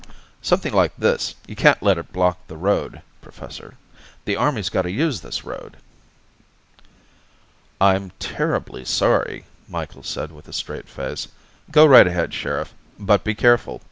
"Something 0.41 0.73
like 0.73 0.97
this, 0.97 1.35
you 1.45 1.55
can't 1.55 1.83
let 1.83 1.99
it 1.99 2.11
block 2.11 2.47
the 2.47 2.57
road, 2.57 3.03
Professor. 3.21 3.77
The 4.25 4.35
Army's 4.35 4.69
gotta 4.69 4.89
use 4.89 5.21
this 5.21 5.45
road." 5.45 5.77
"I'm 7.79 8.09
terribly 8.17 8.83
sorry," 8.83 9.43
Micheals 9.69 10.07
said 10.09 10.31
with 10.31 10.47
a 10.47 10.53
straight 10.53 10.89
face. 10.89 11.27
"Go 11.69 11.85
right 11.85 12.07
ahead, 12.07 12.33
Sheriff. 12.33 12.73
But 12.97 13.23
be 13.23 13.35
careful. 13.35 13.79